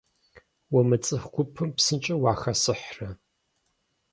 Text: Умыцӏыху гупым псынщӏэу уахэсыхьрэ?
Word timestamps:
Умыцӏыху 0.75 1.31
гупым 1.35 1.69
псынщӏэу 1.75 2.21
уахэсыхьрэ? 2.23 3.09